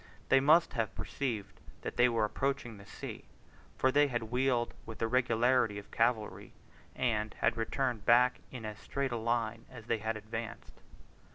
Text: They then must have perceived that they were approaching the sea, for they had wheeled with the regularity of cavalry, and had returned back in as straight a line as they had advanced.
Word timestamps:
They 0.29 0.37
then 0.37 0.45
must 0.45 0.73
have 0.73 0.95
perceived 0.95 1.59
that 1.83 1.95
they 1.95 2.09
were 2.09 2.25
approaching 2.25 2.77
the 2.77 2.87
sea, 2.87 3.25
for 3.77 3.91
they 3.91 4.07
had 4.07 4.31
wheeled 4.31 4.73
with 4.83 4.97
the 4.97 5.07
regularity 5.07 5.77
of 5.77 5.91
cavalry, 5.91 6.53
and 6.95 7.35
had 7.35 7.55
returned 7.55 8.03
back 8.03 8.39
in 8.49 8.65
as 8.65 8.79
straight 8.79 9.11
a 9.11 9.17
line 9.17 9.65
as 9.69 9.85
they 9.85 9.99
had 9.99 10.17
advanced. 10.17 10.73